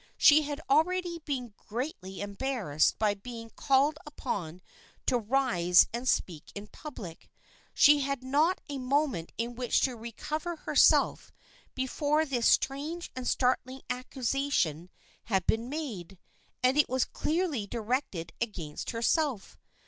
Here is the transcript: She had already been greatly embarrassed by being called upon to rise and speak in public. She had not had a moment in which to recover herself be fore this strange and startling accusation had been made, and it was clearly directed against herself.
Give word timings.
She 0.17 0.41
had 0.41 0.59
already 0.67 1.19
been 1.19 1.53
greatly 1.57 2.21
embarrassed 2.21 2.97
by 2.97 3.13
being 3.13 3.51
called 3.51 3.99
upon 4.03 4.63
to 5.05 5.19
rise 5.19 5.85
and 5.93 6.07
speak 6.09 6.51
in 6.55 6.65
public. 6.65 7.29
She 7.75 7.99
had 7.99 8.23
not 8.23 8.59
had 8.67 8.77
a 8.77 8.77
moment 8.79 9.31
in 9.37 9.53
which 9.53 9.81
to 9.81 9.95
recover 9.95 10.55
herself 10.55 11.31
be 11.75 11.85
fore 11.85 12.25
this 12.25 12.47
strange 12.47 13.11
and 13.15 13.27
startling 13.27 13.83
accusation 13.91 14.89
had 15.25 15.45
been 15.45 15.69
made, 15.69 16.17
and 16.63 16.77
it 16.79 16.89
was 16.89 17.05
clearly 17.05 17.67
directed 17.67 18.33
against 18.41 18.89
herself. 18.89 19.55